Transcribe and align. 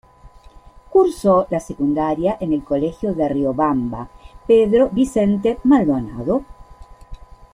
Cursó 0.89 1.45
la 1.51 1.59
secundaria 1.59 2.35
en 2.39 2.53
el 2.53 2.63
colegio 2.63 3.13
de 3.13 3.29
Riobamba, 3.29 4.09
Pedro 4.47 4.89
Vicente 4.89 5.59
Maldonado. 5.63 6.43